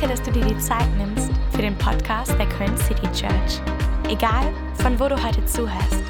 [0.00, 3.60] Danke, dass du dir die Zeit nimmst für den Podcast der Köln City Church.
[4.08, 6.02] Egal, von wo du heute zuhörst,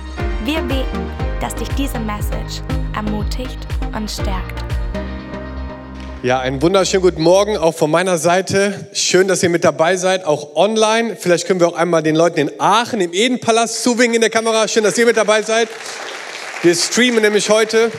[0.44, 1.10] wir beten,
[1.40, 2.62] dass dich diese Message
[2.94, 3.58] ermutigt
[3.96, 4.62] und stärkt.
[6.22, 8.88] Ja, einen wunderschönen guten Morgen auch von meiner Seite.
[8.92, 11.16] Schön, dass ihr mit dabei seid, auch online.
[11.16, 14.68] Vielleicht können wir auch einmal den Leuten in Aachen im Edenpalast zuwinken in der Kamera.
[14.68, 15.68] Schön, dass ihr mit dabei seid.
[16.62, 17.90] Wir streamen nämlich heute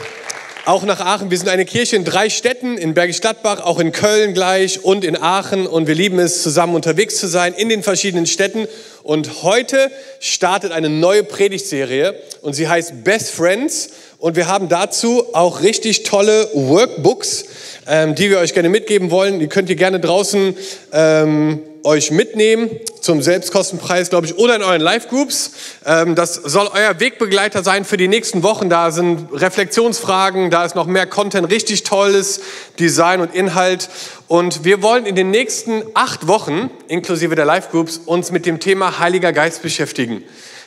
[0.66, 1.32] auch nach Aachen.
[1.32, 5.04] Wir sind eine Kirche in drei Städten, in Bergisch Gladbach, auch in Köln gleich und
[5.04, 5.66] in Aachen.
[5.66, 8.68] Und wir lieben es, zusammen unterwegs zu sein in den verschiedenen Städten.
[9.04, 13.90] Und heute startet eine neue Predigtserie und sie heißt Best Friends.
[14.20, 17.46] Und wir haben dazu auch richtig tolle Workbooks,
[17.88, 19.40] ähm, die wir euch gerne mitgeben wollen.
[19.40, 20.56] Die könnt ihr gerne draußen
[20.94, 22.70] ähm, euch mitnehmen
[23.02, 25.52] zum Selbstkostenpreis, glaube ich, oder in euren Live-Groups.
[25.86, 28.70] Ähm, das soll euer Wegbegleiter sein für die nächsten Wochen.
[28.70, 32.42] Da sind Reflexionsfragen, da ist noch mehr Content, richtig tolles
[32.80, 33.90] Design und Inhalt.
[34.28, 39.00] Und wir wollen in den nächsten acht Wochen, inklusive der Live-Groups, uns mit dem Thema
[39.00, 40.24] Heiliger Geist beschäftigen.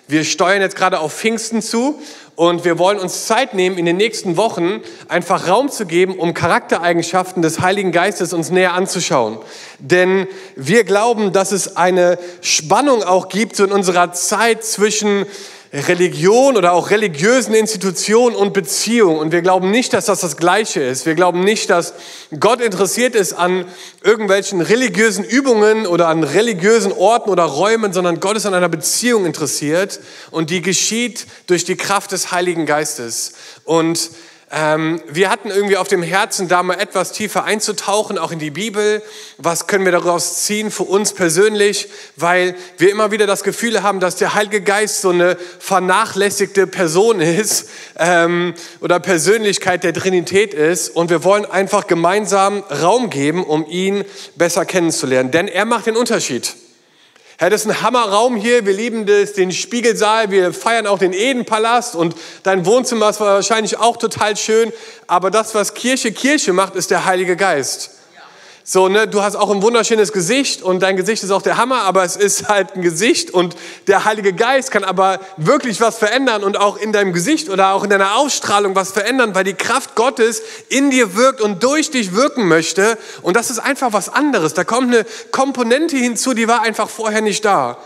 [0.06, 1.98] Wir steuern jetzt gerade auf Pfingsten zu
[2.36, 6.34] und wir wollen uns Zeit nehmen, in den nächsten Wochen einfach Raum zu geben, um
[6.34, 9.38] Charaktereigenschaften des Heiligen Geistes uns näher anzuschauen.
[9.78, 15.24] Denn wir glauben, dass es eine Spannung auch gibt in unserer Zeit zwischen
[15.74, 19.18] Religion oder auch religiösen Institutionen und Beziehungen.
[19.18, 21.04] Und wir glauben nicht, dass das das Gleiche ist.
[21.04, 21.94] Wir glauben nicht, dass
[22.38, 23.64] Gott interessiert ist an
[24.00, 29.26] irgendwelchen religiösen Übungen oder an religiösen Orten oder Räumen, sondern Gott ist an einer Beziehung
[29.26, 29.98] interessiert
[30.30, 33.32] und die geschieht durch die Kraft des Heiligen Geistes.
[33.64, 34.10] Und
[34.56, 38.52] ähm, wir hatten irgendwie auf dem Herzen, da mal etwas tiefer einzutauchen, auch in die
[38.52, 39.02] Bibel.
[39.36, 41.88] Was können wir daraus ziehen für uns persönlich?
[42.14, 47.20] Weil wir immer wieder das Gefühl haben, dass der Heilige Geist so eine vernachlässigte Person
[47.20, 50.90] ist ähm, oder Persönlichkeit der Trinität ist.
[50.90, 54.04] Und wir wollen einfach gemeinsam Raum geben, um ihn
[54.36, 55.32] besser kennenzulernen.
[55.32, 56.54] Denn er macht den Unterschied.
[57.36, 58.64] Herr, das ist ein Hammerraum hier.
[58.64, 60.30] Wir lieben das, den Spiegelsaal.
[60.30, 62.14] Wir feiern auch den Edenpalast und
[62.44, 64.72] dein Wohnzimmer ist wahrscheinlich auch total schön.
[65.08, 67.90] Aber das, was Kirche Kirche macht, ist der Heilige Geist.
[68.66, 71.82] So, ne, du hast auch ein wunderschönes Gesicht und dein Gesicht ist auch der Hammer,
[71.82, 73.54] aber es ist halt ein Gesicht und
[73.88, 77.84] der Heilige Geist kann aber wirklich was verändern und auch in deinem Gesicht oder auch
[77.84, 82.14] in deiner Ausstrahlung was verändern, weil die Kraft Gottes in dir wirkt und durch dich
[82.14, 84.54] wirken möchte und das ist einfach was anderes.
[84.54, 87.76] Da kommt eine Komponente hinzu, die war einfach vorher nicht da.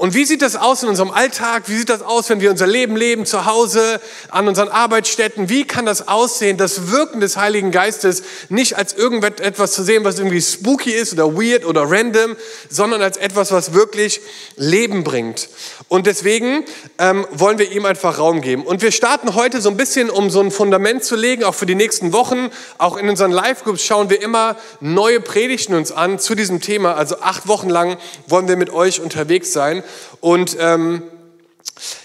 [0.00, 1.64] Und wie sieht das aus in unserem Alltag?
[1.66, 4.00] Wie sieht das aus, wenn wir unser Leben leben, zu Hause,
[4.30, 5.50] an unseren Arbeitsstätten?
[5.50, 10.18] Wie kann das aussehen, das Wirken des Heiligen Geistes nicht als irgendetwas zu sehen, was
[10.18, 12.34] irgendwie spooky ist oder weird oder random,
[12.70, 14.22] sondern als etwas, was wirklich
[14.56, 15.50] Leben bringt.
[15.88, 16.64] Und deswegen
[16.98, 18.62] ähm, wollen wir ihm einfach Raum geben.
[18.62, 21.66] Und wir starten heute so ein bisschen, um so ein Fundament zu legen, auch für
[21.66, 22.48] die nächsten Wochen.
[22.78, 26.94] Auch in unseren Live-Groups schauen wir immer neue Predigten uns an zu diesem Thema.
[26.94, 29.84] Also acht Wochen lang wollen wir mit euch unterwegs sein.
[30.20, 31.02] Und ähm,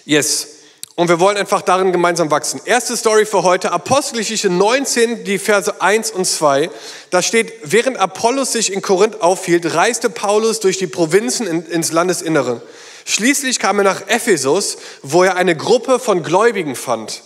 [0.06, 0.47] yes.
[0.96, 2.62] Und wir wollen einfach darin gemeinsam wachsen.
[2.63, 6.69] Erste Story für heute, Apostelgeschichte 19, die Verse 1 und 2.
[7.09, 11.91] Da steht, während Apollos sich in Korinth aufhielt, reiste Paulus durch die Provinzen in, ins
[11.91, 12.62] Landesinnere.
[13.03, 17.24] Schließlich kam er nach Ephesus, wo er eine Gruppe von Gläubigen fand.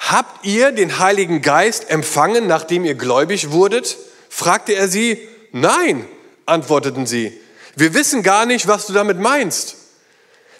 [0.00, 3.96] Habt ihr den Heiligen Geist empfangen, nachdem ihr gläubig wurdet?
[4.28, 5.18] fragte er sie.
[5.52, 6.04] Nein,
[6.46, 7.40] antworteten sie.
[7.76, 9.76] Wir wissen gar nicht, was du damit meinst.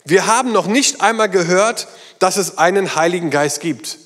[0.04, 1.88] Wir haben noch nicht einmal gehört,
[2.18, 3.98] dass es einen Heiligen Geist gibt.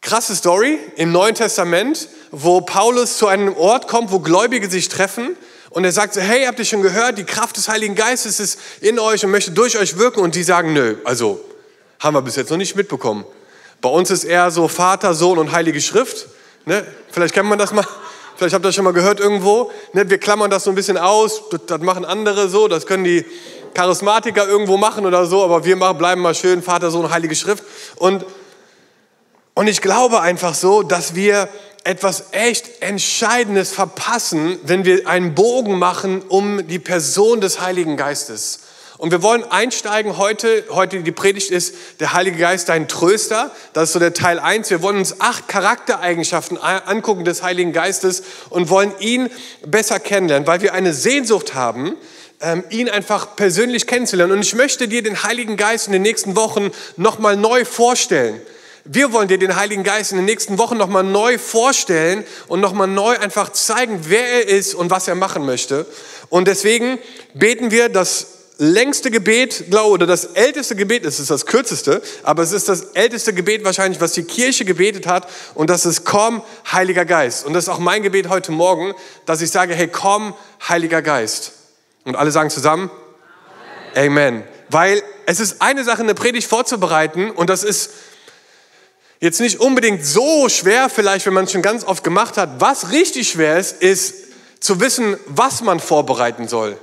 [0.00, 5.36] Krasse Story im Neuen Testament, wo Paulus zu einem Ort kommt, wo Gläubige sich treffen
[5.70, 8.58] und er sagt so, hey, habt ihr schon gehört, die Kraft des Heiligen Geistes ist
[8.80, 11.44] in euch und möchte durch euch wirken und die sagen, nö, also
[12.00, 13.26] haben wir bis jetzt noch nicht mitbekommen.
[13.82, 16.28] Bei uns ist eher so Vater, Sohn und Heilige Schrift.
[16.64, 16.86] Ne?
[17.10, 17.86] Vielleicht kennt man das mal.
[18.36, 19.70] Vielleicht habt ihr das schon mal gehört irgendwo.
[19.92, 21.42] Ne, wir klammern das so ein bisschen aus.
[21.66, 22.68] Das, machen andere so.
[22.68, 23.24] Das können die
[23.74, 25.42] Charismatiker irgendwo machen oder so.
[25.42, 27.64] Aber wir machen, bleiben mal schön Vater, Sohn, Heilige Schrift.
[27.96, 28.26] Und,
[29.54, 31.48] und ich glaube einfach so, dass wir
[31.84, 38.60] etwas echt Entscheidendes verpassen, wenn wir einen Bogen machen um die Person des Heiligen Geistes.
[38.98, 40.64] Und wir wollen einsteigen heute.
[40.70, 43.50] Heute die Predigt ist der Heilige Geist dein Tröster.
[43.74, 44.70] Das ist so der Teil 1.
[44.70, 49.28] Wir wollen uns acht Charaktereigenschaften angucken des Heiligen Geistes und wollen ihn
[49.66, 51.94] besser kennenlernen, weil wir eine Sehnsucht haben,
[52.40, 54.32] ähm, ihn einfach persönlich kennenzulernen.
[54.32, 58.40] Und ich möchte dir den Heiligen Geist in den nächsten Wochen nochmal neu vorstellen.
[58.84, 62.86] Wir wollen dir den Heiligen Geist in den nächsten Wochen nochmal neu vorstellen und nochmal
[62.86, 65.84] neu einfach zeigen, wer er ist und was er machen möchte.
[66.30, 66.98] Und deswegen
[67.34, 72.42] beten wir, dass längste Gebet, glaube oder das älteste Gebet, es ist das kürzeste, aber
[72.42, 76.42] es ist das älteste Gebet wahrscheinlich, was die Kirche gebetet hat und das ist komm,
[76.70, 77.44] Heiliger Geist.
[77.44, 78.94] Und das ist auch mein Gebet heute Morgen,
[79.26, 80.34] dass ich sage, hey, komm,
[80.68, 81.52] Heiliger Geist.
[82.04, 82.90] Und alle sagen zusammen,
[83.94, 84.44] Amen.
[84.68, 87.90] Weil es ist eine Sache, eine Predigt vorzubereiten und das ist
[89.20, 92.60] jetzt nicht unbedingt so schwer vielleicht, wenn man es schon ganz oft gemacht hat.
[92.60, 94.14] Was richtig schwer ist, ist
[94.60, 96.78] zu wissen, was man vorbereiten soll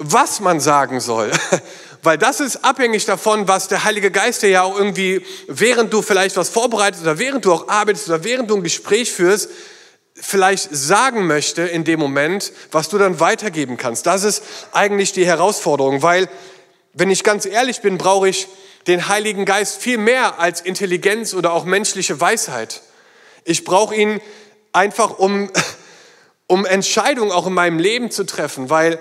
[0.00, 1.30] was man sagen soll.
[2.02, 6.00] Weil das ist abhängig davon, was der Heilige Geist dir ja auch irgendwie, während du
[6.00, 9.50] vielleicht was vorbereitest oder während du auch arbeitest oder während du ein Gespräch führst,
[10.14, 14.06] vielleicht sagen möchte in dem Moment, was du dann weitergeben kannst.
[14.06, 14.42] Das ist
[14.72, 16.30] eigentlich die Herausforderung, weil,
[16.94, 18.48] wenn ich ganz ehrlich bin, brauche ich
[18.86, 22.80] den Heiligen Geist viel mehr als Intelligenz oder auch menschliche Weisheit.
[23.44, 24.22] Ich brauche ihn
[24.72, 25.50] einfach, um,
[26.46, 28.98] um Entscheidungen auch in meinem Leben zu treffen, weil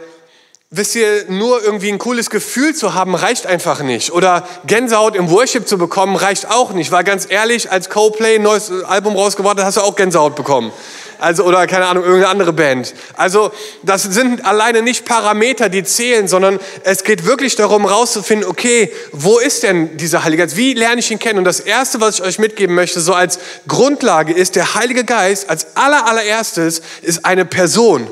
[0.71, 4.11] Wisst ihr, nur irgendwie ein cooles Gefühl zu haben, reicht einfach nicht.
[4.11, 6.91] Oder Gänsehaut im Worship zu bekommen, reicht auch nicht.
[6.91, 10.71] Weil ganz ehrlich, als Coldplay ein neues Album rausgebracht hat, hast du auch Gänsehaut bekommen.
[11.17, 12.93] Also, oder keine Ahnung, irgendeine andere Band.
[13.17, 13.51] Also,
[13.81, 19.39] das sind alleine nicht Parameter, die zählen, sondern es geht wirklich darum, rauszufinden, okay, wo
[19.39, 20.55] ist denn dieser Heilige Geist?
[20.55, 21.39] Wie lerne ich ihn kennen?
[21.39, 25.49] Und das erste, was ich euch mitgeben möchte, so als Grundlage ist, der Heilige Geist
[25.49, 28.07] als aller, allererstes ist eine Person.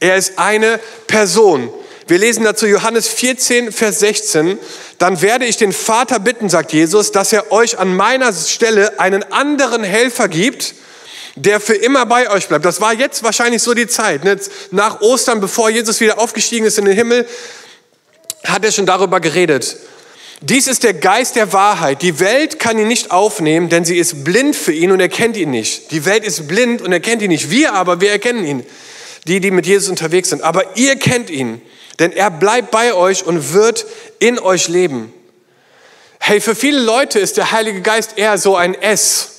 [0.00, 1.70] Er ist eine Person.
[2.06, 4.58] Wir lesen dazu Johannes 14, Vers 16.
[4.98, 9.24] Dann werde ich den Vater bitten, sagt Jesus, dass er euch an meiner Stelle einen
[9.32, 10.74] anderen Helfer gibt,
[11.34, 12.64] der für immer bei euch bleibt.
[12.64, 14.24] Das war jetzt wahrscheinlich so die Zeit.
[14.24, 14.38] Ne?
[14.70, 17.26] Nach Ostern, bevor Jesus wieder aufgestiegen ist in den Himmel,
[18.44, 19.76] hat er schon darüber geredet.
[20.42, 22.02] Dies ist der Geist der Wahrheit.
[22.02, 25.50] Die Welt kann ihn nicht aufnehmen, denn sie ist blind für ihn und erkennt ihn
[25.50, 25.90] nicht.
[25.90, 27.50] Die Welt ist blind und erkennt ihn nicht.
[27.50, 28.66] Wir aber, wir erkennen ihn
[29.26, 30.42] die, die mit Jesus unterwegs sind.
[30.42, 31.60] Aber ihr kennt ihn,
[31.98, 33.86] denn er bleibt bei euch und wird
[34.18, 35.12] in euch leben.
[36.18, 39.32] Hey, für viele Leute ist der Heilige Geist eher so ein S.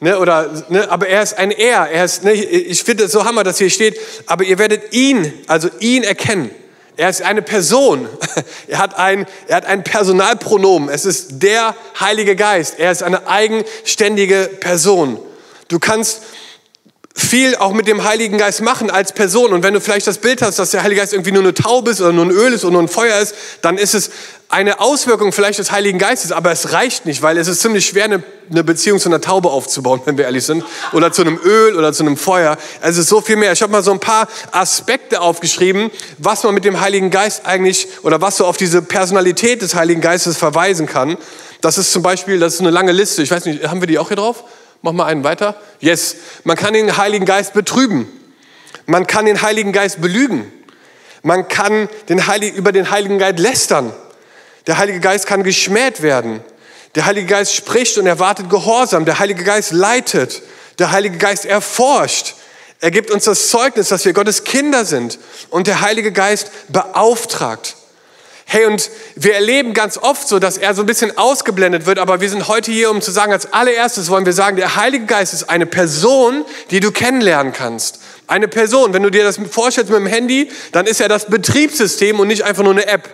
[0.00, 1.88] Ne, oder, ne, aber er ist ein Er.
[1.88, 5.32] Er ist, ne, ich finde es so hammer, dass hier steht, aber ihr werdet ihn,
[5.48, 6.50] also ihn erkennen.
[6.96, 8.08] Er ist eine Person.
[8.68, 10.90] Er hat ein, er hat ein Personalpronomen.
[10.90, 12.78] Es ist der Heilige Geist.
[12.78, 15.18] Er ist eine eigenständige Person.
[15.68, 16.22] Du kannst
[17.18, 19.52] viel auch mit dem Heiligen Geist machen als Person.
[19.52, 21.90] Und wenn du vielleicht das Bild hast, dass der Heilige Geist irgendwie nur eine Taube
[21.90, 24.10] ist oder nur ein Öl ist oder nur ein Feuer ist, dann ist es
[24.48, 28.04] eine Auswirkung vielleicht des Heiligen Geistes, aber es reicht nicht, weil es ist ziemlich schwer,
[28.04, 31.92] eine, Beziehung zu einer Taube aufzubauen, wenn wir ehrlich sind, oder zu einem Öl oder
[31.92, 32.56] zu einem Feuer.
[32.80, 33.52] Es ist so viel mehr.
[33.52, 37.88] Ich habe mal so ein paar Aspekte aufgeschrieben, was man mit dem Heiligen Geist eigentlich
[38.02, 41.18] oder was so auf diese Personalität des Heiligen Geistes verweisen kann.
[41.60, 43.22] Das ist zum Beispiel, das ist eine lange Liste.
[43.22, 44.44] Ich weiß nicht, haben wir die auch hier drauf?
[44.82, 45.60] Mach mal einen weiter.
[45.80, 46.16] Yes.
[46.44, 48.06] Man kann den Heiligen Geist betrüben.
[48.86, 50.52] Man kann den Heiligen Geist belügen.
[51.22, 53.92] Man kann den Heiligen, über den Heiligen Geist lästern.
[54.66, 56.40] Der Heilige Geist kann geschmäht werden.
[56.94, 59.04] Der Heilige Geist spricht und erwartet Gehorsam.
[59.04, 60.42] Der Heilige Geist leitet.
[60.78, 62.34] Der Heilige Geist erforscht.
[62.80, 65.18] Er gibt uns das Zeugnis, dass wir Gottes Kinder sind.
[65.50, 67.76] Und der Heilige Geist beauftragt.
[68.50, 72.22] Hey, und wir erleben ganz oft so, dass er so ein bisschen ausgeblendet wird, aber
[72.22, 75.34] wir sind heute hier, um zu sagen, als allererstes wollen wir sagen, der Heilige Geist
[75.34, 78.00] ist eine Person, die du kennenlernen kannst.
[78.26, 82.18] Eine Person, wenn du dir das vorstellst mit dem Handy, dann ist er das Betriebssystem
[82.18, 83.10] und nicht einfach nur eine App.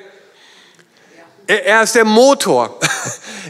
[1.49, 2.79] Er, er ist der Motor.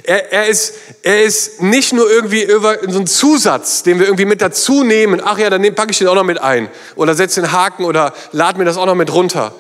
[0.06, 4.26] Er, er, ist, er ist nicht nur irgendwie über so ein Zusatz, den wir irgendwie
[4.26, 5.22] mit dazu nehmen.
[5.24, 6.68] Ach ja, dann packe ich den auch noch mit ein.
[6.96, 9.54] Oder setze den Haken oder lade mir das auch noch mit runter.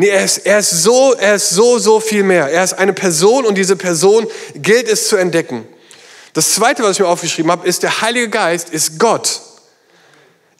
[0.00, 2.48] Nee, er ist, er ist so, er ist so, so viel mehr.
[2.48, 5.66] Er ist eine Person und diese Person gilt es zu entdecken.
[6.34, 9.40] Das zweite, was ich mir aufgeschrieben habe, ist, der Heilige Geist ist Gott.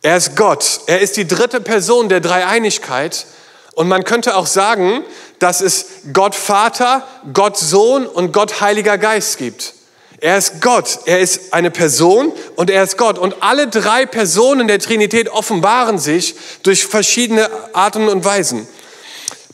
[0.03, 0.81] Er ist Gott.
[0.87, 3.27] Er ist die dritte Person der Dreieinigkeit.
[3.75, 5.05] Und man könnte auch sagen,
[5.39, 9.75] dass es Gott Vater, Gott Sohn und Gott Heiliger Geist gibt.
[10.19, 13.21] Er ist Gott, er ist eine Person und er ist Gott.
[13.21, 18.67] Und alle drei Personen der Trinität offenbaren sich durch verschiedene Arten und Weisen.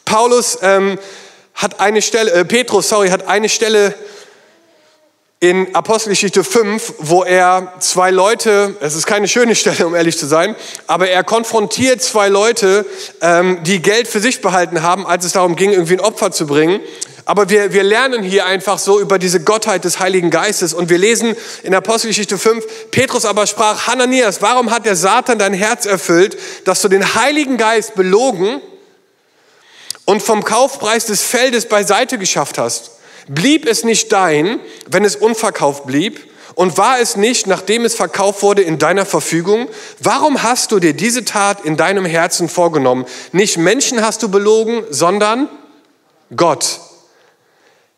[0.05, 0.99] Paulus ähm,
[1.55, 3.95] hat eine Stelle, äh, Petrus, sorry, hat eine Stelle
[5.41, 10.27] in Apostelgeschichte 5, wo er zwei Leute, es ist keine schöne Stelle, um ehrlich zu
[10.27, 10.57] sein,
[10.87, 12.87] aber er konfrontiert zwei Leute,
[13.21, 16.47] ähm, die Geld für sich behalten haben, als es darum ging, irgendwie ein Opfer zu
[16.47, 16.81] bringen.
[17.27, 20.99] Aber wir, wir lernen hier einfach so über diese Gottheit des Heiligen Geistes und wir
[20.99, 26.37] lesen in Apostelgeschichte 5, Petrus aber sprach, Hananias, warum hat der Satan dein Herz erfüllt,
[26.65, 28.61] dass du den Heiligen Geist belogen
[30.05, 32.93] und vom Kaufpreis des Feldes beiseite geschafft hast,
[33.29, 36.33] blieb es nicht dein, wenn es unverkauft blieb?
[36.55, 39.69] Und war es nicht, nachdem es verkauft wurde, in deiner Verfügung?
[39.99, 43.07] Warum hast du dir diese Tat in deinem Herzen vorgenommen?
[43.33, 45.49] Nicht Menschen hast du belogen, sondern
[46.37, 46.79] Gott.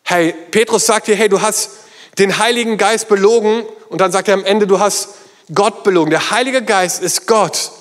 [0.04, 1.70] Hey, Petrus sagt dir, hey, du hast
[2.18, 5.08] den Heiligen Geist belogen und dann sagt er am Ende, du hast
[5.54, 6.10] Gott belogen.
[6.10, 7.72] Der Heilige Geist ist Gott.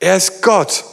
[0.00, 0.84] Er ist Gott.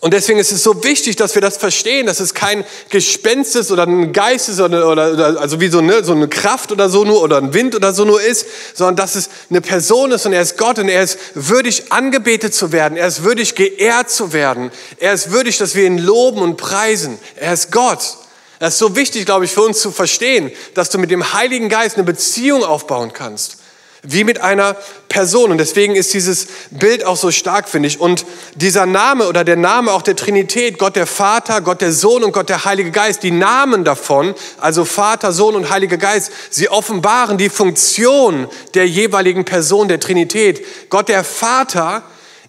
[0.00, 3.72] Und deswegen ist es so wichtig, dass wir das verstehen, dass es kein Gespenst ist
[3.72, 6.88] oder ein Geist ist oder, oder, oder also wie so eine, so eine Kraft oder
[6.88, 10.24] so nur oder ein Wind oder so nur ist, sondern dass es eine Person ist
[10.24, 14.08] und er ist Gott und er ist würdig angebetet zu werden, er ist würdig geehrt
[14.08, 17.18] zu werden, er ist würdig, dass wir ihn loben und preisen.
[17.34, 18.18] Er ist Gott.
[18.60, 21.68] Das ist so wichtig, glaube ich, für uns zu verstehen, dass du mit dem Heiligen
[21.68, 23.58] Geist eine Beziehung aufbauen kannst.
[24.02, 24.76] Wie mit einer
[25.08, 25.50] Person.
[25.50, 28.00] Und deswegen ist dieses Bild auch so stark, finde ich.
[28.00, 28.24] Und
[28.54, 32.32] dieser Name oder der Name auch der Trinität, Gott der Vater, Gott der Sohn und
[32.32, 37.38] Gott der Heilige Geist, die Namen davon, also Vater, Sohn und Heiliger Geist, sie offenbaren
[37.38, 40.64] die Funktion der jeweiligen Person der Trinität.
[40.90, 42.02] Gott der Vater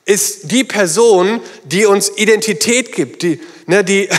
[0.06, 4.10] ist die Person, die uns Identität gibt, die, ne, die,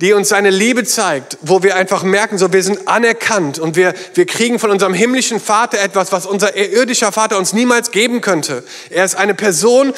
[0.00, 3.94] die uns seine Liebe zeigt, wo wir einfach merken, so wir sind anerkannt und wir,
[4.14, 8.64] wir kriegen von unserem himmlischen Vater etwas, was unser irdischer Vater uns niemals geben könnte.
[8.90, 9.94] Er ist eine Person,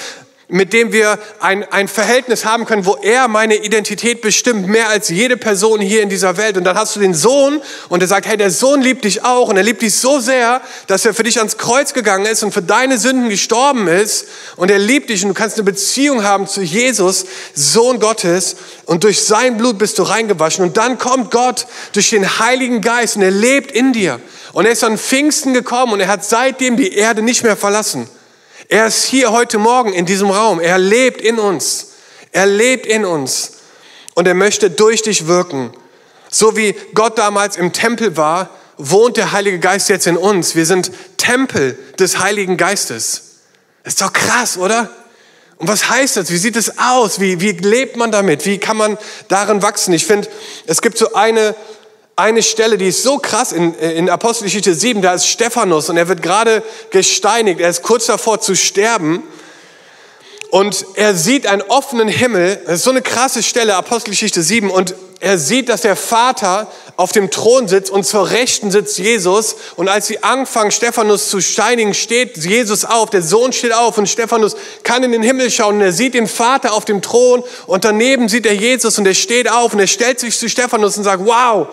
[0.48, 5.08] mit dem wir ein, ein Verhältnis haben können, wo er meine Identität bestimmt, mehr als
[5.08, 6.56] jede Person hier in dieser Welt.
[6.56, 9.48] Und dann hast du den Sohn und er sagt, hey, der Sohn liebt dich auch
[9.48, 12.52] und er liebt dich so sehr, dass er für dich ans Kreuz gegangen ist und
[12.52, 16.46] für deine Sünden gestorben ist und er liebt dich und du kannst eine Beziehung haben
[16.46, 21.66] zu Jesus, Sohn Gottes und durch sein Blut bist du reingewaschen und dann kommt Gott
[21.92, 24.20] durch den Heiligen Geist und er lebt in dir.
[24.52, 28.08] Und er ist an Pfingsten gekommen und er hat seitdem die Erde nicht mehr verlassen.
[28.68, 30.60] Er ist hier heute Morgen in diesem Raum.
[30.60, 31.92] Er lebt in uns.
[32.32, 33.52] Er lebt in uns.
[34.14, 35.72] Und er möchte durch dich wirken.
[36.30, 40.56] So wie Gott damals im Tempel war, wohnt der Heilige Geist jetzt in uns.
[40.56, 43.22] Wir sind Tempel des Heiligen Geistes.
[43.84, 44.90] Ist doch krass, oder?
[45.58, 46.30] Und was heißt das?
[46.30, 47.20] Wie sieht es aus?
[47.20, 48.44] Wie, wie lebt man damit?
[48.44, 49.94] Wie kann man darin wachsen?
[49.94, 50.28] Ich finde,
[50.66, 51.54] es gibt so eine
[52.16, 56.08] eine Stelle, die ist so krass in, in Apostelgeschichte 7, da ist Stephanus und er
[56.08, 59.22] wird gerade gesteinigt, er ist kurz davor zu sterben.
[60.50, 64.94] Und er sieht einen offenen Himmel, das ist so eine krasse Stelle, Apostelgeschichte 7 und
[65.20, 69.56] er sieht, dass der Vater auf dem Thron sitzt und zur Rechten sitzt Jesus.
[69.76, 74.08] Und als sie anfangen, Stephanus zu steinigen, steht Jesus auf, der Sohn steht auf und
[74.08, 75.76] Stephanus kann in den Himmel schauen.
[75.76, 77.42] Und er sieht den Vater auf dem Thron.
[77.66, 79.72] Und daneben sieht er Jesus und er steht auf.
[79.72, 81.66] Und er stellt sich zu Stephanus und sagt, wow,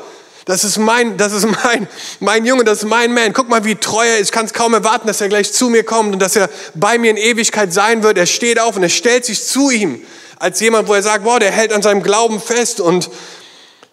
[0.45, 1.87] das ist mein, das ist mein,
[2.19, 3.33] mein Junge, das ist mein Man.
[3.33, 4.27] Guck mal, wie treu er ist.
[4.27, 6.97] Ich kann es kaum erwarten, dass er gleich zu mir kommt und dass er bei
[6.97, 8.17] mir in Ewigkeit sein wird.
[8.17, 10.01] Er steht auf und er stellt sich zu ihm
[10.39, 13.09] als jemand, wo er sagt, wow, der hält an seinem Glauben fest und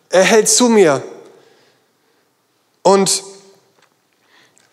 [0.08, 1.02] er hält zu mir.
[2.82, 3.22] Und,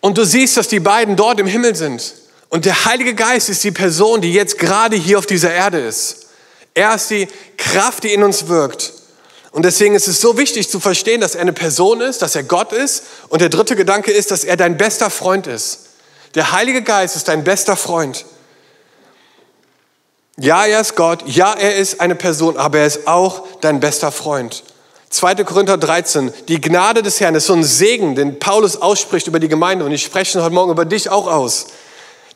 [0.00, 2.14] und du siehst, dass die beiden dort im Himmel sind.
[2.48, 6.28] Und der Heilige Geist ist die Person, die jetzt gerade hier auf dieser Erde ist.
[6.74, 8.92] Er ist die Kraft, die in uns wirkt.
[9.50, 12.42] Und deswegen ist es so wichtig zu verstehen, dass er eine Person ist, dass er
[12.42, 13.04] Gott ist.
[13.28, 15.86] Und der dritte Gedanke ist, dass er dein bester Freund ist.
[16.34, 18.26] Der Heilige Geist ist dein bester Freund.
[20.36, 21.24] Ja, er ist Gott.
[21.26, 24.62] Ja, er ist eine Person, aber er ist auch dein bester Freund.
[25.10, 25.36] 2.
[25.36, 26.32] Korinther 13.
[26.48, 29.84] Die Gnade des Herrn ist so ein Segen, den Paulus ausspricht über die Gemeinde.
[29.84, 31.68] Und ich spreche heute Morgen über dich auch aus.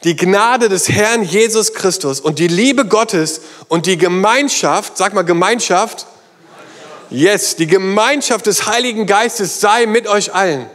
[0.05, 5.23] Die Gnade des Herrn Jesus Christus und die Liebe Gottes und die Gemeinschaft, sag mal
[5.23, 6.07] Gemeinschaft,
[7.13, 10.67] Yes, die Gemeinschaft des Heiligen Geistes sei mit euch allen.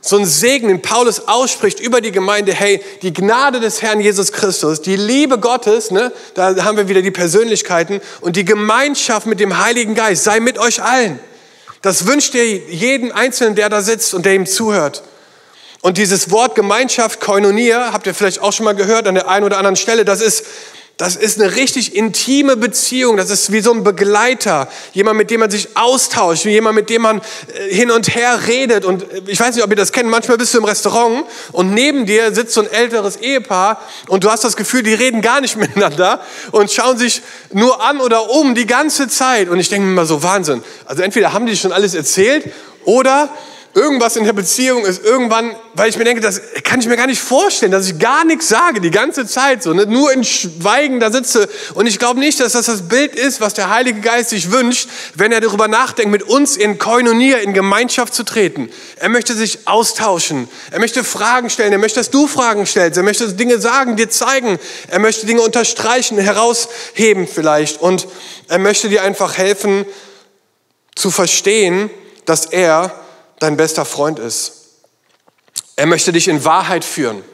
[0.00, 4.32] So ein Segen, den Paulus ausspricht über die Gemeinde, hey, die Gnade des Herrn Jesus
[4.32, 9.38] Christus, die Liebe Gottes, ne, da haben wir wieder die Persönlichkeiten und die Gemeinschaft mit
[9.38, 11.20] dem Heiligen Geist sei mit euch allen.
[11.82, 15.02] Das wünscht ihr jeden Einzelnen, der da sitzt und der ihm zuhört.
[15.82, 19.44] Und dieses Wort Gemeinschaft, Koinonia, habt ihr vielleicht auch schon mal gehört an der einen
[19.44, 20.44] oder anderen Stelle, das ist
[21.00, 23.16] das ist eine richtig intime Beziehung.
[23.16, 24.68] Das ist wie so ein Begleiter.
[24.92, 26.44] Jemand, mit dem man sich austauscht.
[26.44, 27.22] Jemand, mit dem man
[27.54, 28.84] äh, hin und her redet.
[28.84, 30.10] Und äh, ich weiß nicht, ob ihr das kennt.
[30.10, 34.30] Manchmal bist du im Restaurant und neben dir sitzt so ein älteres Ehepaar und du
[34.30, 36.20] hast das Gefühl, die reden gar nicht miteinander
[36.52, 39.48] und schauen sich nur an oder um die ganze Zeit.
[39.48, 40.62] Und ich denke mir mal so, Wahnsinn.
[40.84, 42.52] Also entweder haben die schon alles erzählt
[42.84, 43.30] oder
[43.74, 47.06] irgendwas in der Beziehung ist irgendwann, weil ich mir denke, das kann ich mir gar
[47.06, 49.86] nicht vorstellen, dass ich gar nichts sage die ganze Zeit so, ne?
[49.86, 51.48] nur in Schweigen da sitze.
[51.74, 54.88] Und ich glaube nicht, dass das das Bild ist, was der Heilige Geist sich wünscht,
[55.14, 58.70] wenn er darüber nachdenkt, mit uns in Koinonia, in Gemeinschaft zu treten.
[58.96, 60.48] Er möchte sich austauschen.
[60.72, 61.72] Er möchte Fragen stellen.
[61.72, 62.96] Er möchte, dass du Fragen stellst.
[62.96, 64.58] Er möchte Dinge sagen, dir zeigen.
[64.88, 67.80] Er möchte Dinge unterstreichen, herausheben vielleicht.
[67.80, 68.08] Und
[68.48, 69.86] er möchte dir einfach helfen
[70.96, 71.88] zu verstehen,
[72.24, 72.92] dass er
[73.40, 74.52] dein bester Freund ist.
[75.74, 77.24] Er möchte dich in Wahrheit führen.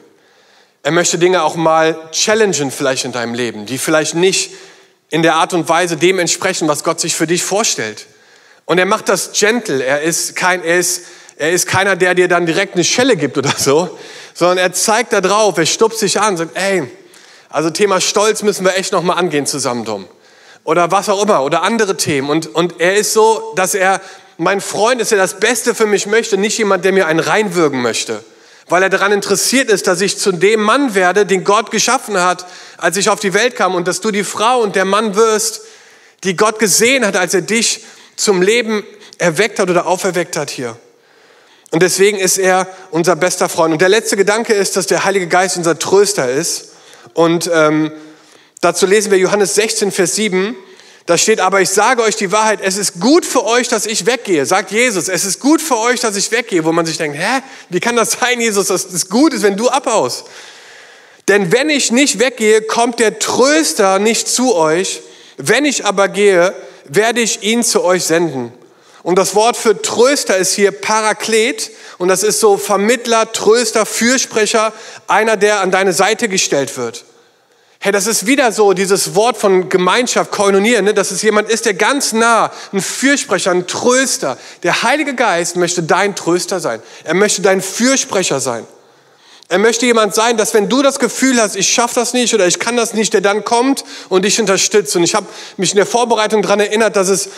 [0.81, 4.51] Er möchte Dinge auch mal challengen vielleicht in deinem Leben, die vielleicht nicht
[5.09, 8.07] in der Art und Weise dem entsprechen, was Gott sich für dich vorstellt.
[8.65, 9.83] Und er macht das gentle.
[9.83, 11.03] Er ist kein, er ist,
[11.37, 13.97] er ist keiner, der dir dann direkt eine Schelle gibt oder so,
[14.33, 16.83] sondern er zeigt da drauf, er stupst sich an, sagt, ey,
[17.49, 20.07] also Thema Stolz müssen wir echt nochmal angehen zusammen, Dom.
[20.63, 22.29] Oder was auch immer, oder andere Themen.
[22.29, 24.01] Und, und er ist so, dass er
[24.37, 27.81] mein Freund ist, der das Beste für mich möchte, nicht jemand, der mir einen reinwürgen
[27.81, 28.23] möchte.
[28.69, 32.45] Weil er daran interessiert ist, dass ich zu dem Mann werde, den Gott geschaffen hat,
[32.77, 33.75] als ich auf die Welt kam.
[33.75, 35.61] Und dass du die Frau und der Mann wirst,
[36.23, 38.83] die Gott gesehen hat, als er dich zum Leben
[39.17, 40.77] erweckt hat oder auferweckt hat hier.
[41.71, 43.73] Und deswegen ist er unser bester Freund.
[43.73, 46.73] Und der letzte Gedanke ist, dass der Heilige Geist unser Tröster ist.
[47.13, 47.91] Und ähm,
[48.61, 50.55] dazu lesen wir Johannes 16, Vers 7.
[51.07, 54.05] Da steht aber, ich sage euch die Wahrheit, es ist gut für euch, dass ich
[54.05, 55.07] weggehe, sagt Jesus.
[55.07, 57.95] Es ist gut für euch, dass ich weggehe, wo man sich denkt, hä, wie kann
[57.95, 60.25] das sein, Jesus, dass es gut ist, wenn du abhaust?
[61.29, 65.01] Denn wenn ich nicht weggehe, kommt der Tröster nicht zu euch.
[65.37, 66.53] Wenn ich aber gehe,
[66.89, 68.51] werde ich ihn zu euch senden.
[69.01, 71.71] Und das Wort für Tröster ist hier Paraklet.
[71.99, 74.73] Und das ist so Vermittler, Tröster, Fürsprecher,
[75.07, 77.05] einer, der an deine Seite gestellt wird.
[77.79, 80.93] Hey, das ist wieder so dieses Wort von Gemeinschaft, Koinonieren, ne?
[80.93, 84.37] dass es jemand ist, der ganz nah, ein Fürsprecher, ein Tröster.
[84.63, 86.81] Der Heilige Geist möchte dein Tröster sein.
[87.03, 88.65] Er möchte dein Fürsprecher sein.
[89.49, 92.47] Er möchte jemand sein, dass wenn du das Gefühl hast, ich schaffe das nicht oder
[92.47, 94.95] ich kann das nicht, der dann kommt und dich unterstützt.
[94.95, 97.29] Und ich habe mich in der Vorbereitung daran erinnert, dass es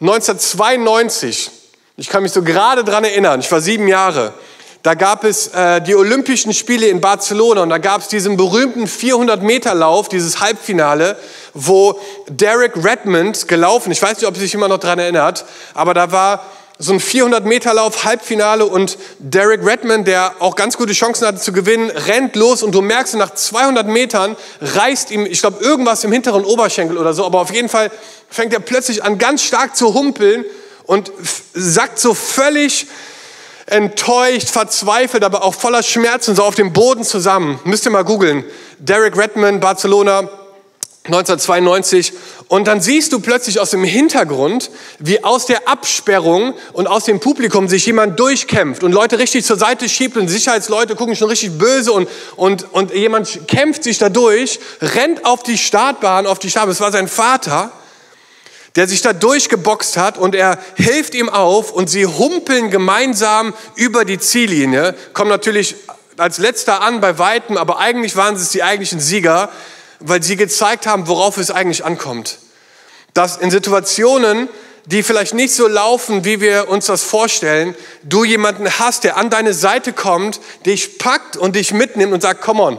[0.00, 1.50] 1992,
[1.96, 4.34] ich kann mich so gerade daran erinnern, ich war sieben Jahre,
[4.82, 8.84] da gab es äh, die Olympischen Spiele in Barcelona und da gab es diesen berühmten
[8.86, 11.16] 400-Meter-Lauf, dieses Halbfinale,
[11.52, 15.44] wo Derek Redmond gelaufen, ich weiß nicht, ob Sie sich immer noch daran erinnert,
[15.74, 16.44] aber da war
[16.78, 21.90] so ein 400-Meter-Lauf, Halbfinale und Derek Redmond, der auch ganz gute Chancen hatte zu gewinnen,
[21.90, 26.44] rennt los und du merkst, nach 200 Metern reißt ihm, ich glaube, irgendwas im hinteren
[26.44, 27.90] Oberschenkel oder so, aber auf jeden Fall
[28.30, 30.44] fängt er plötzlich an, ganz stark zu humpeln
[30.84, 31.10] und
[31.52, 32.86] sackt so völlig
[33.70, 37.60] enttäuscht, verzweifelt, aber auch voller Schmerzen so auf dem Boden zusammen.
[37.64, 38.44] Müsst ihr mal googeln.
[38.78, 40.28] Derek Redmond, Barcelona,
[41.04, 42.12] 1992.
[42.48, 47.20] Und dann siehst du plötzlich aus dem Hintergrund, wie aus der Absperrung und aus dem
[47.20, 51.58] Publikum sich jemand durchkämpft und Leute richtig zur Seite schiebt und Sicherheitsleute gucken schon richtig
[51.58, 56.50] böse und, und, und jemand kämpft sich da durch, rennt auf die Startbahn, auf die
[56.50, 56.72] Startbahn.
[56.72, 57.70] Es war sein Vater,
[58.78, 64.06] der sich da durchgeboxt hat und er hilft ihm auf und sie humpeln gemeinsam über
[64.06, 65.76] die Ziellinie, kommen natürlich
[66.16, 69.50] als letzter an bei Weitem, aber eigentlich waren es die eigentlichen Sieger
[70.00, 72.38] weil sie gezeigt haben, worauf es eigentlich ankommt.
[73.14, 74.48] Dass in Situationen,
[74.86, 79.30] die vielleicht nicht so laufen, wie wir uns das vorstellen, du jemanden hast, der an
[79.30, 82.78] deine Seite kommt, dich packt und dich mitnimmt und sagt, komm on,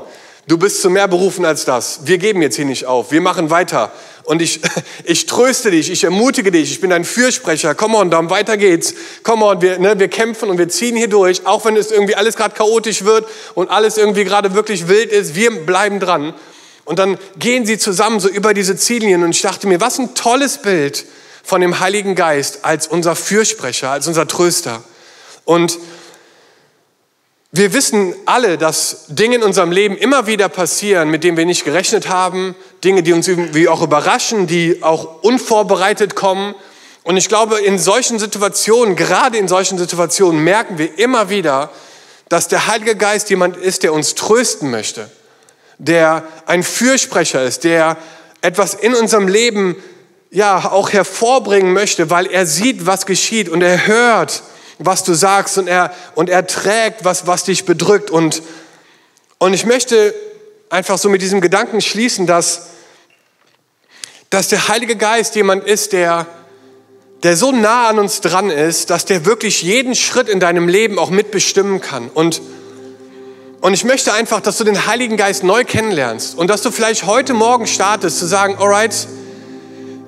[0.49, 2.01] du bist zu mehr berufen als das.
[2.03, 3.91] Wir geben jetzt hier nicht auf, wir machen weiter.
[4.23, 4.59] Und ich,
[5.05, 7.75] ich tröste dich, ich ermutige dich, ich bin dein Fürsprecher.
[7.75, 8.93] Komm on, dann weiter geht's.
[9.23, 12.15] Komm on, wir, ne, wir kämpfen und wir ziehen hier durch, auch wenn es irgendwie
[12.15, 15.35] alles gerade chaotisch wird und alles irgendwie gerade wirklich wild ist.
[15.35, 16.33] Wir bleiben dran.
[16.83, 20.15] Und dann gehen sie zusammen so über diese Ziellinien und ich dachte mir, was ein
[20.15, 21.05] tolles Bild
[21.43, 24.81] von dem Heiligen Geist als unser Fürsprecher, als unser Tröster.
[25.45, 25.77] Und
[27.51, 31.65] wir wissen alle, dass Dinge in unserem Leben immer wieder passieren, mit denen wir nicht
[31.65, 36.53] gerechnet haben, Dinge, die uns irgendwie auch überraschen, die auch unvorbereitet kommen.
[37.03, 41.71] Und ich glaube, in solchen Situationen, gerade in solchen Situationen, merken wir immer wieder,
[42.29, 45.09] dass der Heilige Geist jemand ist, der uns trösten möchte
[45.79, 47.97] der ein Fürsprecher ist, der
[48.41, 49.75] etwas in unserem Leben
[50.29, 54.43] ja auch hervorbringen möchte, weil er sieht, was geschieht und er hört,
[54.79, 58.09] was du sagst und er, und er trägt, was, was dich bedrückt.
[58.09, 58.41] Und,
[59.37, 60.15] und ich möchte
[60.69, 62.69] einfach so mit diesem Gedanken schließen, dass,
[64.29, 66.25] dass der Heilige Geist jemand ist, der,
[67.23, 70.97] der so nah an uns dran ist, dass der wirklich jeden Schritt in deinem Leben
[70.97, 72.09] auch mitbestimmen kann.
[72.09, 72.41] Und
[73.61, 77.05] und ich möchte einfach, dass du den Heiligen Geist neu kennenlernst und dass du vielleicht
[77.05, 78.95] heute Morgen startest zu sagen, alright,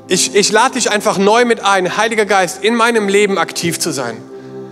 [0.07, 3.91] ich, ich lade dich einfach neu mit ein, Heiliger Geist, in meinem Leben aktiv zu
[3.91, 4.15] sein.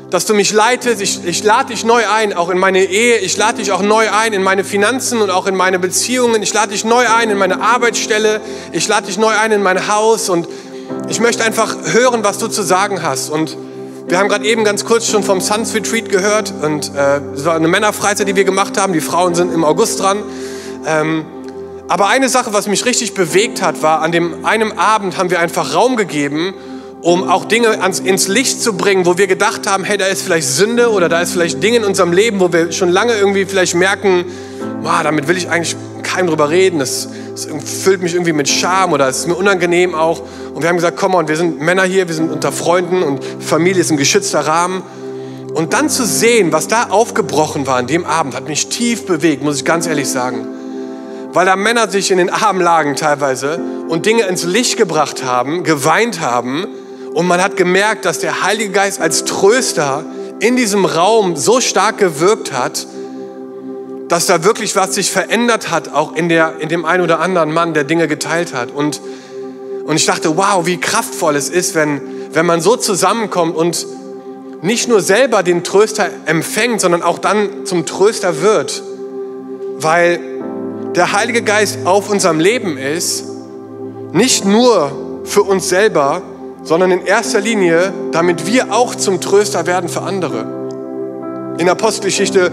[0.09, 3.37] Dass du mich leitest, ich, ich lade dich neu ein, auch in meine Ehe, ich
[3.37, 6.71] lade dich auch neu ein in meine Finanzen und auch in meine Beziehungen, ich lade
[6.71, 8.41] dich neu ein in meine Arbeitsstelle,
[8.71, 10.29] ich lade dich neu ein in mein Haus.
[10.29, 10.47] Und
[11.09, 13.29] ich möchte einfach hören, was du zu sagen hast.
[13.29, 13.55] Und
[14.07, 16.51] wir haben gerade eben ganz kurz schon vom Suns Retreat gehört.
[16.59, 18.93] Und äh, es war eine Männerfreizeit, die wir gemacht haben.
[18.93, 20.23] Die Frauen sind im August dran.
[20.87, 21.25] Ähm,
[21.87, 25.39] aber eine Sache, was mich richtig bewegt hat, war, an dem einem Abend haben wir
[25.39, 26.55] einfach Raum gegeben,
[27.01, 30.21] um auch Dinge ans, ins Licht zu bringen, wo wir gedacht haben, hey, da ist
[30.21, 33.45] vielleicht Sünde oder da ist vielleicht Dinge in unserem Leben, wo wir schon lange irgendwie
[33.45, 34.25] vielleicht merken,
[34.81, 36.79] wow, damit will ich eigentlich keinem drüber reden.
[36.79, 37.47] Das, das
[37.83, 40.21] füllt mich irgendwie mit Scham oder es ist mir unangenehm auch.
[40.53, 43.23] Und wir haben gesagt, komm on, wir sind Männer hier, wir sind unter Freunden und
[43.39, 44.83] Familie ist ein geschützter Rahmen.
[45.53, 49.43] Und dann zu sehen, was da aufgebrochen war an dem Abend, hat mich tief bewegt,
[49.43, 50.47] muss ich ganz ehrlich sagen.
[51.31, 55.63] Weil da Männer sich in den Armen lagen teilweise und Dinge ins Licht gebracht haben,
[55.63, 56.67] geweint haben.
[57.19, 60.05] Und man hat gemerkt, dass der Heilige Geist als Tröster
[60.39, 62.87] in diesem Raum so stark gewirkt hat,
[64.07, 67.51] dass da wirklich was sich verändert hat, auch in, der, in dem einen oder anderen
[67.51, 68.71] Mann, der Dinge geteilt hat.
[68.71, 69.01] Und,
[69.83, 71.99] und ich dachte, wow, wie kraftvoll es ist, wenn,
[72.31, 73.85] wenn man so zusammenkommt und
[74.61, 78.81] nicht nur selber den Tröster empfängt, sondern auch dann zum Tröster wird.
[79.75, 80.21] Weil
[80.95, 83.25] der Heilige Geist auf unserem Leben ist,
[84.13, 86.21] nicht nur für uns selber,
[86.69, 91.55] sondern in erster Linie, damit wir auch zum Tröster werden für andere.
[91.57, 92.51] In Apostelgeschichte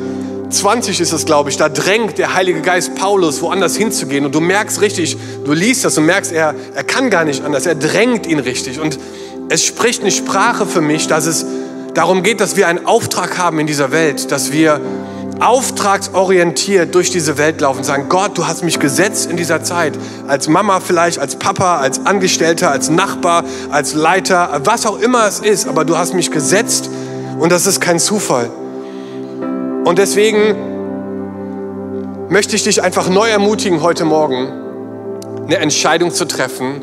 [0.48, 4.24] 20 ist es, glaube ich, da drängt der Heilige Geist Paulus, woanders hinzugehen.
[4.24, 7.66] Und du merkst richtig, du liest das und merkst, er, er kann gar nicht anders.
[7.66, 8.80] Er drängt ihn richtig.
[8.80, 8.98] Und
[9.50, 11.44] es spricht eine Sprache für mich, dass es
[11.92, 14.80] darum geht, dass wir einen Auftrag haben in dieser Welt, dass wir
[15.40, 19.92] auftragsorientiert durch diese Welt laufen und sagen, Gott, du hast mich gesetzt in dieser Zeit,
[20.26, 25.40] als Mama vielleicht, als Papa, als Angestellter, als Nachbar, als Leiter, was auch immer es
[25.40, 26.88] ist, aber du hast mich gesetzt
[27.38, 28.50] und das ist kein Zufall.
[29.84, 30.56] Und deswegen
[32.28, 34.48] möchte ich dich einfach neu ermutigen, heute Morgen
[35.46, 36.82] eine Entscheidung zu treffen,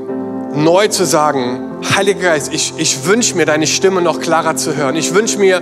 [0.56, 4.96] neu zu sagen, Heiliger Geist, ich, ich wünsche mir deine Stimme noch klarer zu hören.
[4.96, 5.62] Ich wünsche mir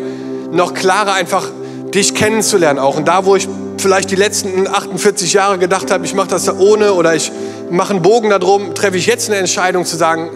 [0.52, 1.50] noch klarer einfach
[1.94, 2.98] dich kennenzulernen auch.
[2.98, 6.54] Und da, wo ich vielleicht die letzten 48 Jahre gedacht habe, ich mache das da
[6.58, 7.32] ohne oder ich
[7.70, 10.30] mache einen Bogen darum, treffe ich jetzt eine Entscheidung zu sagen,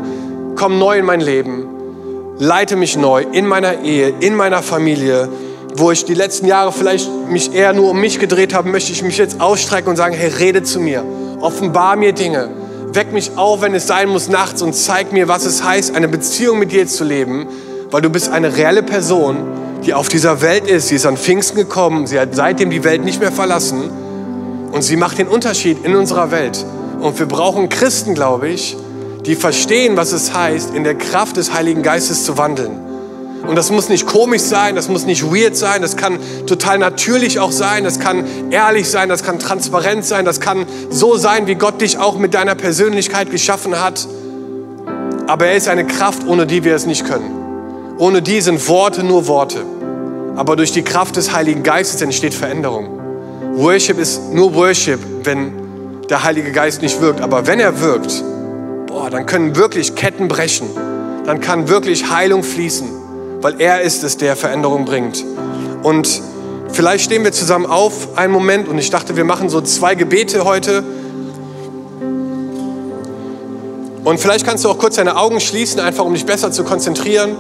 [0.56, 1.68] komm neu in mein Leben,
[2.40, 5.30] leite mich neu in meiner Ehe, in meiner Familie,
[5.76, 9.04] wo ich die letzten Jahre vielleicht mich eher nur um mich gedreht habe, möchte ich
[9.04, 11.04] mich jetzt ausstrecken und sagen, hey, rede zu mir,
[11.42, 12.50] offenbar mir Dinge,
[12.94, 16.08] weck mich auf, wenn es sein muss, nachts und zeig mir, was es heißt, eine
[16.08, 17.48] Beziehung mit dir zu leben,
[17.92, 19.38] weil du bist eine reelle Person,
[19.86, 20.88] die auf dieser Welt ist.
[20.88, 23.90] Sie ist an Pfingsten gekommen, sie hat seitdem die Welt nicht mehr verlassen
[24.72, 26.66] und sie macht den Unterschied in unserer Welt.
[27.00, 28.76] Und wir brauchen Christen, glaube ich,
[29.26, 32.80] die verstehen, was es heißt, in der Kraft des Heiligen Geistes zu wandeln.
[33.48, 36.18] Und das muss nicht komisch sein, das muss nicht weird sein, das kann
[36.48, 41.16] total natürlich auch sein, das kann ehrlich sein, das kann transparent sein, das kann so
[41.16, 44.08] sein, wie Gott dich auch mit deiner Persönlichkeit geschaffen hat.
[45.28, 47.32] Aber er ist eine Kraft, ohne die wir es nicht können.
[47.98, 49.64] Ohne die sind Worte nur Worte.
[50.36, 53.00] Aber durch die Kraft des Heiligen Geistes entsteht Veränderung.
[53.56, 57.22] Worship ist nur Worship, wenn der Heilige Geist nicht wirkt.
[57.22, 58.24] Aber wenn er wirkt,
[58.88, 60.68] boah, dann können wirklich Ketten brechen.
[61.26, 63.06] Dann kann wirklich Heilung fließen
[63.46, 65.24] weil er ist es, der Veränderung bringt.
[65.84, 66.20] Und
[66.72, 70.46] vielleicht stehen wir zusammen auf einen Moment und ich dachte, wir machen so zwei Gebete
[70.46, 70.84] heute.
[74.04, 77.36] Und vielleicht kannst du auch kurz deine Augen schließen, einfach um dich besser zu konzentrieren.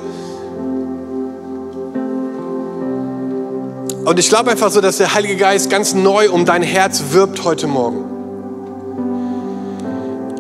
[4.06, 7.44] Und ich glaube einfach so, dass der Heilige Geist ganz neu um dein Herz wirbt
[7.44, 8.06] heute Morgen.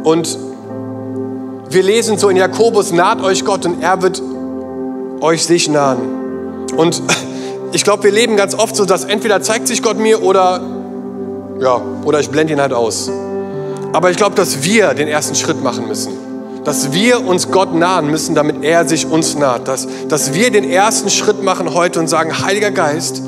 [0.03, 0.37] Und
[1.71, 4.21] wir lesen so in Jakobus, naht euch Gott und er wird
[5.19, 6.67] euch sich nahen.
[6.77, 7.01] Und
[7.71, 10.61] ich glaube, wir leben ganz oft so, dass entweder zeigt sich Gott mir oder,
[11.59, 13.09] ja, oder ich blende ihn halt aus.
[13.93, 16.13] Aber ich glaube, dass wir den ersten Schritt machen müssen.
[16.63, 19.67] Dass wir uns Gott nahen müssen, damit er sich uns naht.
[19.67, 23.23] Dass, dass wir den ersten Schritt machen heute und sagen, Heiliger Geist,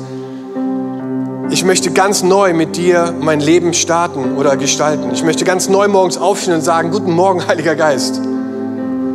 [1.50, 5.10] ich möchte ganz neu mit dir mein Leben starten oder gestalten.
[5.12, 8.20] Ich möchte ganz neu morgens aufstehen und sagen, guten Morgen, Heiliger Geist.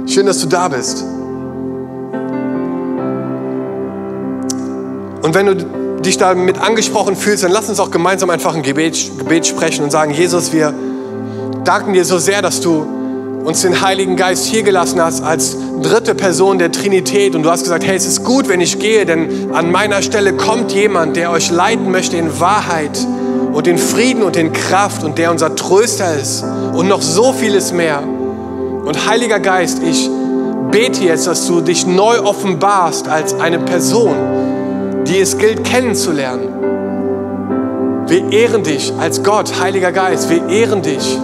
[0.08, 1.04] Schön, dass du da bist.
[5.22, 5.56] Und wenn du
[6.02, 9.92] dich damit angesprochen fühlst, dann lass uns auch gemeinsam einfach ein Gebet, Gebet sprechen und
[9.92, 10.74] sagen, Jesus, wir
[11.64, 12.86] danken dir so sehr, dass du
[13.44, 17.36] uns den Heiligen Geist hier gelassen hast als dritte Person der Trinität.
[17.36, 20.34] Und du hast gesagt, hey, es ist gut, wenn ich gehe, denn an meiner Stelle
[20.34, 22.98] kommt jemand, der euch leiten möchte in Wahrheit
[23.54, 27.74] und in Frieden und in Kraft und der unser Tröster ist und noch so vieles
[27.74, 28.02] mehr.
[28.02, 30.10] Und Heiliger Geist, ich
[30.72, 34.16] bete jetzt, dass du dich neu offenbarst als eine Person,
[35.06, 36.50] die es gilt kennenzulernen.
[38.08, 40.30] Wir ehren dich als Gott, Heiliger Geist.
[40.30, 41.18] Wir ehren dich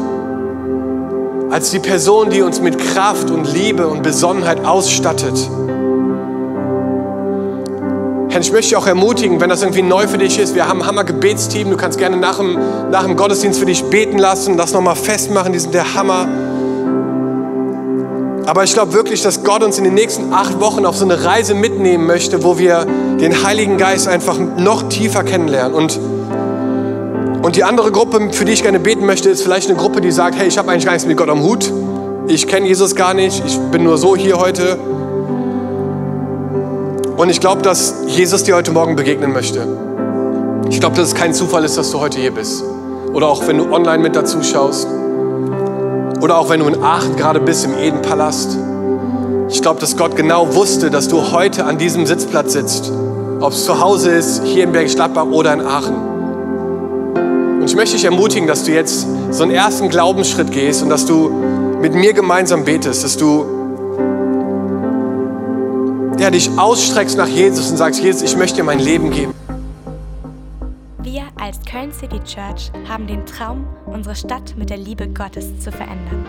[1.49, 5.49] als die Person, die uns mit Kraft und Liebe und Besonnenheit ausstattet.
[8.29, 10.53] Herr, ich möchte dich auch ermutigen, wenn das irgendwie neu für dich ist.
[10.53, 11.71] Wir haben ein Hammer-Gebetsteam.
[11.71, 12.59] Du kannst gerne nach dem,
[12.91, 15.51] nach dem Gottesdienst für dich beten lassen, das nochmal festmachen.
[15.51, 16.27] Die sind der Hammer.
[18.45, 21.23] Aber ich glaube wirklich, dass Gott uns in den nächsten acht Wochen auf so eine
[21.23, 22.85] Reise mitnehmen möchte, wo wir
[23.19, 25.73] den Heiligen Geist einfach noch tiefer kennenlernen.
[25.73, 25.99] Und
[27.41, 30.11] Und die andere Gruppe, für die ich gerne beten möchte, ist vielleicht eine Gruppe, die
[30.11, 31.71] sagt, hey, ich habe eigentlich gar nichts mit Gott am Hut.
[32.27, 33.41] Ich kenne Jesus gar nicht.
[33.45, 34.77] Ich bin nur so hier heute.
[37.15, 39.65] Und ich glaube, dass Jesus dir heute Morgen begegnen möchte.
[40.69, 42.63] Ich glaube, dass es kein Zufall ist, dass du heute hier bist.
[43.13, 44.87] Oder auch wenn du online mit dazu schaust.
[46.21, 48.57] Oder auch wenn du in Aachen gerade bist im Edenpalast.
[49.47, 52.91] Ich glaube, dass Gott genau wusste, dass du heute an diesem Sitzplatz sitzt.
[53.39, 56.08] Ob es zu Hause ist, hier in Bergisch Gladbach oder in Aachen.
[57.59, 61.05] Und ich möchte dich ermutigen, dass du jetzt so einen ersten Glaubensschritt gehst und dass
[61.05, 61.29] du
[61.81, 63.45] mit mir gemeinsam betest, dass du
[66.17, 69.33] ja, dich ausstreckst nach Jesus und sagst, Jesus, ich möchte dir mein Leben geben.
[70.99, 75.69] Wir als Köln City Church haben den Traum, unsere Stadt mit der Liebe Gottes zu
[75.69, 76.25] verändern.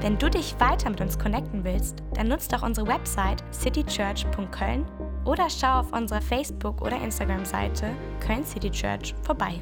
[0.00, 4.86] Wenn du dich weiter mit uns connecten willst, dann nutzt doch unsere Website citychurch.köln
[5.26, 7.90] oder schau auf unserer Facebook- oder Instagram-Seite
[8.26, 9.60] Köln City Church vorbei.